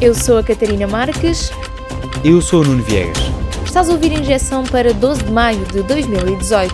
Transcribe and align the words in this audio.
Eu 0.00 0.14
sou 0.14 0.38
a 0.38 0.42
Catarina 0.42 0.86
Marques. 0.86 1.50
Eu 2.24 2.40
sou 2.40 2.62
o 2.62 2.64
Nuno 2.64 2.82
Viegas. 2.82 3.18
Estás 3.66 3.90
a 3.90 3.92
ouvir 3.92 4.12
Injeção 4.12 4.64
para 4.64 4.94
12 4.94 5.24
de 5.24 5.30
maio 5.30 5.62
de 5.66 5.82
2018. 5.82 6.72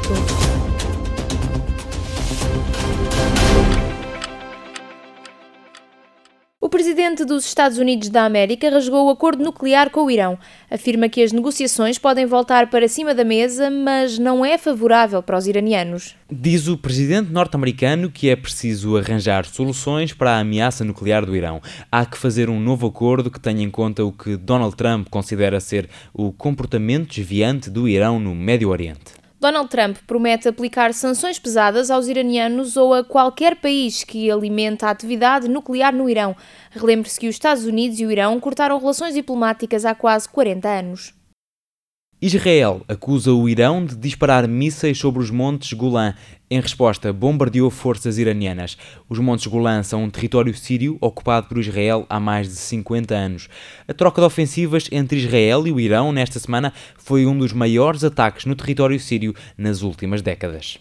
O 6.66 6.68
presidente 6.68 7.24
dos 7.24 7.46
Estados 7.46 7.78
Unidos 7.78 8.08
da 8.08 8.24
América 8.24 8.68
rasgou 8.68 9.06
o 9.06 9.10
acordo 9.10 9.40
nuclear 9.40 9.88
com 9.88 10.04
o 10.06 10.10
Irão. 10.10 10.36
Afirma 10.68 11.08
que 11.08 11.22
as 11.22 11.30
negociações 11.30 11.96
podem 11.96 12.26
voltar 12.26 12.68
para 12.68 12.88
cima 12.88 13.14
da 13.14 13.22
mesa, 13.22 13.70
mas 13.70 14.18
não 14.18 14.44
é 14.44 14.58
favorável 14.58 15.22
para 15.22 15.38
os 15.38 15.46
iranianos. 15.46 16.16
Diz 16.28 16.66
o 16.66 16.76
presidente 16.76 17.30
norte-americano 17.30 18.10
que 18.10 18.28
é 18.28 18.34
preciso 18.34 18.96
arranjar 18.96 19.44
soluções 19.44 20.12
para 20.12 20.32
a 20.32 20.40
ameaça 20.40 20.82
nuclear 20.82 21.24
do 21.24 21.36
Irão. 21.36 21.62
Há 21.88 22.04
que 22.04 22.18
fazer 22.18 22.50
um 22.50 22.58
novo 22.58 22.88
acordo 22.88 23.30
que 23.30 23.38
tenha 23.38 23.62
em 23.62 23.70
conta 23.70 24.04
o 24.04 24.10
que 24.10 24.36
Donald 24.36 24.74
Trump 24.74 25.06
considera 25.08 25.60
ser 25.60 25.88
o 26.12 26.32
comportamento 26.32 27.14
desviante 27.14 27.70
do 27.70 27.88
Irão 27.88 28.18
no 28.18 28.34
Médio 28.34 28.70
Oriente. 28.70 29.25
Donald 29.38 29.68
Trump 29.68 29.98
promete 30.06 30.48
aplicar 30.48 30.94
sanções 30.94 31.38
pesadas 31.38 31.90
aos 31.90 32.06
iranianos 32.06 32.76
ou 32.76 32.94
a 32.94 33.04
qualquer 33.04 33.56
país 33.56 34.02
que 34.02 34.30
alimenta 34.30 34.86
a 34.86 34.90
atividade 34.90 35.46
nuclear 35.46 35.94
no 35.94 36.08
Irão. 36.08 36.34
Relembre-se 36.70 37.20
que 37.20 37.28
os 37.28 37.34
Estados 37.34 37.64
Unidos 37.64 38.00
e 38.00 38.06
o 38.06 38.10
Irão 38.10 38.40
cortaram 38.40 38.78
relações 38.78 39.14
diplomáticas 39.14 39.84
há 39.84 39.94
quase 39.94 40.26
40 40.28 40.68
anos. 40.68 41.15
Israel 42.20 42.82
acusa 42.88 43.30
o 43.30 43.46
Irão 43.46 43.84
de 43.84 43.94
disparar 43.94 44.48
mísseis 44.48 44.96
sobre 44.96 45.22
os 45.22 45.30
Montes 45.30 45.74
Golã. 45.74 46.14
Em 46.50 46.58
resposta, 46.58 47.12
bombardeou 47.12 47.70
forças 47.70 48.16
iranianas. 48.16 48.78
Os 49.06 49.18
Montes 49.18 49.46
Golã 49.46 49.82
são 49.82 50.04
um 50.04 50.08
território 50.08 50.54
sírio 50.54 50.96
ocupado 50.98 51.46
por 51.46 51.58
Israel 51.58 52.06
há 52.08 52.18
mais 52.18 52.48
de 52.48 52.54
50 52.54 53.14
anos. 53.14 53.48
A 53.86 53.92
troca 53.92 54.22
de 54.22 54.26
ofensivas 54.26 54.88
entre 54.90 55.18
Israel 55.18 55.66
e 55.66 55.72
o 55.72 55.78
Irão 55.78 56.10
nesta 56.10 56.38
semana 56.38 56.72
foi 56.96 57.26
um 57.26 57.36
dos 57.36 57.52
maiores 57.52 58.02
ataques 58.02 58.46
no 58.46 58.56
território 58.56 58.98
sírio 58.98 59.34
nas 59.58 59.82
últimas 59.82 60.22
décadas. 60.22 60.78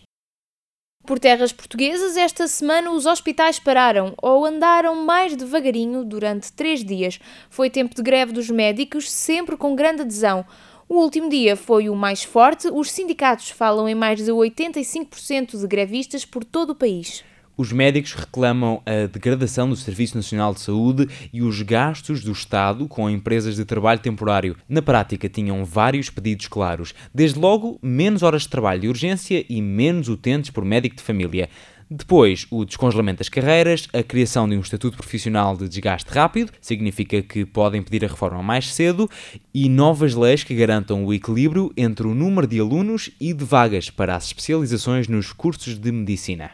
Por 1.06 1.20
terras 1.20 1.52
portuguesas, 1.52 2.18
esta 2.18 2.48
semana 2.48 2.90
os 2.92 3.06
hospitais 3.06 3.60
pararam 3.60 4.16
ou 4.20 4.44
andaram 4.44 5.06
mais 5.06 5.36
devagarinho 5.36 6.04
durante 6.04 6.52
três 6.52 6.84
dias. 6.84 7.20
Foi 7.48 7.70
tempo 7.70 7.94
de 7.94 8.02
greve 8.02 8.32
dos 8.32 8.50
médicos, 8.50 9.12
sempre 9.12 9.56
com 9.56 9.76
grande 9.76 10.02
adesão. 10.02 10.44
O 10.88 11.02
último 11.02 11.28
dia 11.30 11.56
foi 11.56 11.90
o 11.90 11.96
mais 11.96 12.24
forte, 12.24 12.68
os 12.68 12.92
sindicatos 12.92 13.50
falam 13.50 13.90
em 13.90 13.96
mais 13.96 14.24
de 14.24 14.32
85% 14.32 15.60
de 15.60 15.68
grevistas 15.68 16.24
por 16.24 16.44
todo 16.44 16.70
o 16.70 16.76
país. 16.76 17.24
Os 17.58 17.72
médicos 17.72 18.14
reclamam 18.14 18.84
a 18.86 19.08
degradação 19.08 19.68
do 19.68 19.76
Serviço 19.76 20.16
Nacional 20.16 20.54
de 20.54 20.60
Saúde 20.60 21.08
e 21.34 21.42
os 21.42 21.62
gastos 21.64 22.22
do 22.22 22.32
Estado 22.32 22.88
com 22.88 23.10
empresas 23.10 23.56
de 23.56 23.66
trabalho 23.66 24.00
temporário. 24.00 24.58
Na 24.68 24.82
prática, 24.82 25.28
tinham 25.28 25.66
vários 25.66 26.10
pedidos 26.10 26.48
claros. 26.48 26.94
Desde 27.14 27.40
logo, 27.40 27.80
menos 27.82 28.22
horas 28.22 28.44
de 28.44 28.50
trabalho 28.50 28.82
de 28.82 28.90
urgência 28.90 29.44
e 29.50 29.62
menos 29.62 30.08
utentes 30.08 30.52
por 30.52 30.66
médico 30.66 30.98
de 30.98 31.02
família. 31.02 31.50
Depois, 31.90 32.48
o 32.50 32.66
descongelamento 32.66 33.20
das 33.20 33.30
carreiras, 33.30 33.88
a 33.94 34.02
criação 34.02 34.50
de 34.50 34.58
um 34.58 34.62
estatuto 34.62 34.98
profissional 34.98 35.56
de 35.56 35.70
desgaste 35.70 36.10
rápido, 36.12 36.52
significa 36.60 37.22
que 37.22 37.46
podem 37.46 37.84
pedir 37.84 38.04
a 38.04 38.08
reforma 38.08 38.42
mais 38.42 38.74
cedo, 38.74 39.08
e 39.54 39.70
novas 39.70 40.16
leis 40.16 40.44
que 40.44 40.56
garantam 40.56 41.06
o 41.06 41.14
equilíbrio 41.14 41.72
entre 41.78 42.08
o 42.08 42.16
número 42.16 42.48
de 42.48 42.60
alunos 42.60 43.12
e 43.22 43.34
de 43.34 43.46
vagas 43.46 43.92
para 43.92 44.16
as 44.16 44.26
especializações 44.26 45.08
nos 45.08 45.32
cursos 45.32 45.78
de 45.78 45.92
medicina. 45.92 46.52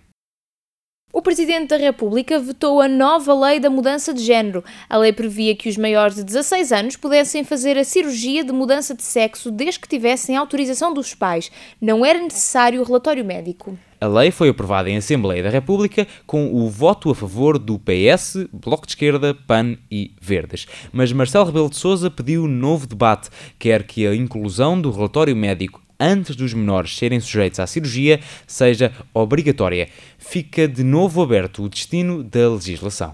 O 1.13 1.21
Presidente 1.21 1.69
da 1.69 1.77
República 1.77 2.39
vetou 2.39 2.81
a 2.81 2.87
nova 2.87 3.33
lei 3.33 3.59
da 3.59 3.69
mudança 3.69 4.13
de 4.13 4.21
género. 4.21 4.63
A 4.89 4.97
lei 4.97 5.13
previa 5.13 5.55
que 5.55 5.69
os 5.69 5.77
maiores 5.77 6.15
de 6.15 6.23
16 6.23 6.71
anos 6.71 6.95
pudessem 6.95 7.43
fazer 7.43 7.77
a 7.77 7.83
cirurgia 7.83 8.43
de 8.43 8.51
mudança 8.51 8.93
de 8.93 9.03
sexo 9.03 9.51
desde 9.51 9.79
que 9.79 9.89
tivessem 9.89 10.35
autorização 10.35 10.93
dos 10.93 11.13
pais. 11.13 11.51
Não 11.81 12.05
era 12.05 12.19
necessário 12.19 12.81
o 12.81 12.85
relatório 12.85 13.25
médico. 13.25 13.77
A 14.03 14.07
lei 14.07 14.31
foi 14.31 14.49
aprovada 14.49 14.89
em 14.89 14.97
Assembleia 14.97 15.43
da 15.43 15.49
República 15.51 16.07
com 16.25 16.51
o 16.51 16.67
voto 16.67 17.11
a 17.11 17.15
favor 17.15 17.59
do 17.59 17.77
PS, 17.77 18.47
Bloco 18.51 18.87
de 18.87 18.93
Esquerda, 18.93 19.35
PAN 19.35 19.77
e 19.91 20.15
Verdes. 20.19 20.65
Mas 20.91 21.13
Marcelo 21.13 21.45
Rebelo 21.45 21.69
de 21.69 21.75
Sousa 21.75 22.09
pediu 22.09 22.47
novo 22.47 22.87
debate, 22.87 23.29
quer 23.59 23.83
que 23.83 24.07
a 24.07 24.15
inclusão 24.15 24.81
do 24.81 24.89
relatório 24.89 25.35
médico 25.35 25.79
antes 25.99 26.35
dos 26.35 26.51
menores 26.51 26.97
serem 26.97 27.19
sujeitos 27.19 27.59
à 27.59 27.67
cirurgia 27.67 28.19
seja 28.47 28.91
obrigatória. 29.13 29.87
Fica 30.17 30.67
de 30.67 30.83
novo 30.83 31.21
aberto 31.21 31.61
o 31.61 31.69
destino 31.69 32.23
da 32.23 32.49
legislação. 32.49 33.13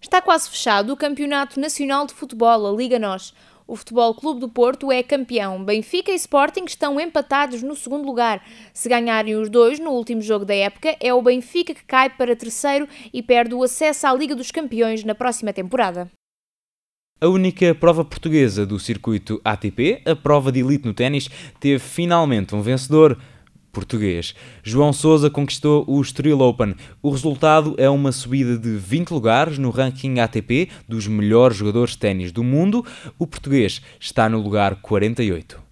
Está 0.00 0.20
quase 0.20 0.50
fechado 0.50 0.92
o 0.92 0.96
Campeonato 0.96 1.60
Nacional 1.60 2.04
de 2.04 2.14
Futebol, 2.14 2.66
a 2.66 2.76
Liga 2.76 2.98
NOS. 2.98 3.32
O 3.68 3.76
Futebol 3.76 4.14
Clube 4.14 4.40
do 4.40 4.48
Porto 4.48 4.90
é 4.90 5.02
campeão. 5.02 5.62
Benfica 5.62 6.10
e 6.10 6.14
Sporting 6.14 6.64
estão 6.64 6.98
empatados 6.98 7.62
no 7.62 7.76
segundo 7.76 8.06
lugar. 8.06 8.42
Se 8.72 8.88
ganharem 8.88 9.36
os 9.36 9.50
dois 9.50 9.78
no 9.78 9.90
último 9.90 10.22
jogo 10.22 10.46
da 10.46 10.54
época, 10.54 10.96
é 10.98 11.12
o 11.12 11.20
Benfica 11.20 11.74
que 11.74 11.84
cai 11.84 12.08
para 12.08 12.34
terceiro 12.34 12.88
e 13.12 13.22
perde 13.22 13.54
o 13.54 13.62
acesso 13.62 14.06
à 14.06 14.14
Liga 14.14 14.34
dos 14.34 14.50
Campeões 14.50 15.04
na 15.04 15.14
próxima 15.14 15.52
temporada. 15.52 16.10
A 17.20 17.28
única 17.28 17.74
prova 17.74 18.02
portuguesa 18.06 18.64
do 18.64 18.78
circuito 18.78 19.38
ATP, 19.44 20.00
a 20.06 20.16
prova 20.16 20.50
de 20.50 20.60
elite 20.60 20.86
no 20.86 20.94
ténis, 20.94 21.28
teve 21.60 21.78
finalmente 21.78 22.54
um 22.54 22.62
vencedor 22.62 23.18
português. 23.78 24.34
João 24.64 24.92
Sousa 24.92 25.30
conquistou 25.30 25.84
o 25.86 26.00
Estoril 26.02 26.40
Open. 26.40 26.74
O 27.00 27.10
resultado 27.10 27.76
é 27.78 27.88
uma 27.88 28.10
subida 28.10 28.58
de 28.58 28.76
20 28.76 29.12
lugares 29.12 29.56
no 29.56 29.70
ranking 29.70 30.18
ATP 30.18 30.68
dos 30.88 31.06
melhores 31.06 31.56
jogadores 31.56 31.92
de 31.92 31.98
ténis 31.98 32.32
do 32.32 32.42
mundo. 32.42 32.84
O 33.16 33.26
português 33.26 33.80
está 34.00 34.28
no 34.28 34.40
lugar 34.40 34.82
48. 34.82 35.62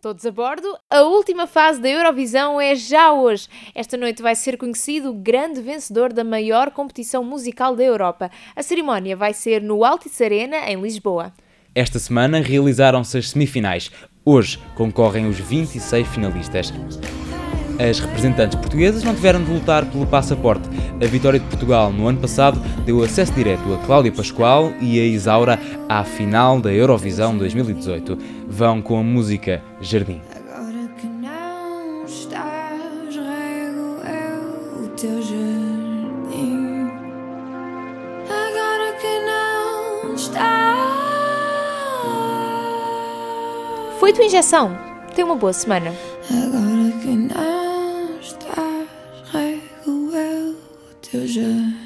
Todos 0.00 0.24
a 0.24 0.30
bordo, 0.30 0.68
a 0.88 1.00
última 1.00 1.46
fase 1.46 1.80
da 1.80 1.88
Eurovisão 1.88 2.60
é 2.60 2.76
já 2.76 3.10
hoje. 3.10 3.48
Esta 3.74 3.96
noite 3.96 4.22
vai 4.22 4.36
ser 4.36 4.56
conhecido 4.56 5.10
o 5.10 5.14
grande 5.14 5.62
vencedor 5.62 6.12
da 6.12 6.22
maior 6.22 6.70
competição 6.70 7.24
musical 7.24 7.74
da 7.74 7.82
Europa. 7.82 8.30
A 8.54 8.62
cerimónia 8.62 9.16
vai 9.16 9.32
ser 9.34 9.62
no 9.62 9.84
Altice 9.84 10.22
Arena, 10.22 10.70
em 10.70 10.80
Lisboa. 10.80 11.32
Esta 11.74 11.98
semana 11.98 12.40
realizaram-se 12.40 13.18
as 13.18 13.30
semifinais. 13.30 13.90
Hoje 14.26 14.58
concorrem 14.74 15.26
os 15.26 15.38
26 15.38 16.08
finalistas. 16.08 16.72
As 17.78 18.00
representantes 18.00 18.56
portuguesas 18.56 19.04
não 19.04 19.14
tiveram 19.14 19.44
de 19.44 19.50
lutar 19.50 19.84
pelo 19.84 20.06
passaporte. 20.06 20.66
A 21.02 21.06
vitória 21.06 21.38
de 21.38 21.44
Portugal 21.46 21.92
no 21.92 22.06
ano 22.06 22.18
passado 22.18 22.58
deu 22.86 23.02
acesso 23.02 23.34
direto 23.34 23.74
a 23.74 23.78
Cláudia 23.84 24.12
Pascoal 24.12 24.72
e 24.80 24.98
a 24.98 25.04
Isaura 25.04 25.60
à 25.88 26.04
final 26.04 26.58
da 26.58 26.72
Eurovisão 26.72 27.36
2018. 27.36 28.16
Vão 28.48 28.80
com 28.80 28.98
a 28.98 29.02
música 29.02 29.62
Jardim. 29.82 30.22
Agora 30.34 30.88
que 30.98 31.06
não 31.06 32.04
estás, 32.06 33.14
rego 33.14 34.00
eu 34.08 34.84
o 34.84 34.88
teu 34.96 35.20
jardim. 35.20 36.88
Agora 38.24 38.96
que 38.98 40.06
não 40.06 40.14
estás. 40.14 40.63
Foi 44.04 44.12
tua 44.12 44.26
injeção. 44.26 44.78
Tenha 45.14 45.24
uma 45.24 45.34
boa 45.34 45.54
semana. 45.54 45.90
Agora 46.28 46.92
que 47.00 47.08
não 47.08 48.14
teu 51.00 51.26
jardim. 51.26 51.83